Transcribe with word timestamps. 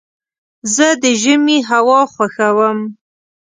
زه 0.75 0.87
د 1.01 1.05
ژمي 1.21 1.59
هوا 1.69 2.01
خوښوم. 2.13 2.79